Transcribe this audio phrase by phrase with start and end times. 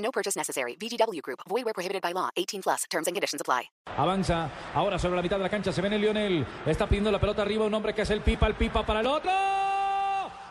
[0.00, 0.76] No purchase necessary.
[0.76, 1.40] VGW Group.
[1.48, 2.30] Void where prohibited by law.
[2.36, 2.84] 18 plus.
[2.90, 3.70] Terms and conditions apply.
[3.96, 5.72] Avanza ahora sobre la mitad de la cancha.
[5.72, 6.46] Se viene Lionel.
[6.66, 7.64] Está pidiendo la pelota arriba.
[7.66, 8.46] Un hombre que es el Pipa.
[8.46, 9.30] El Pipa para el otro.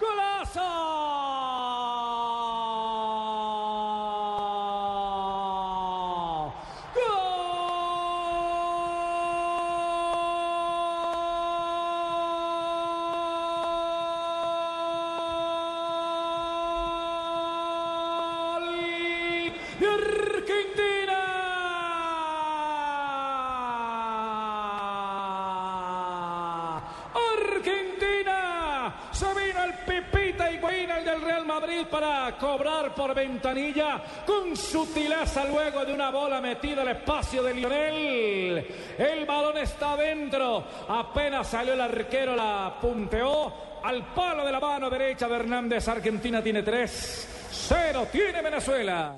[0.00, 1.03] ¡Golazo!
[29.12, 35.44] Se vino el Pipita Higuaín, el del Real Madrid, para cobrar por ventanilla con sutileza
[35.44, 38.66] luego de una bola metida al espacio de Lionel.
[38.98, 40.64] El balón está dentro.
[40.88, 45.86] Apenas salió el arquero, la punteó al palo de la mano derecha de Hernández.
[45.88, 47.28] Argentina tiene tres.
[47.50, 49.16] Cero tiene Venezuela.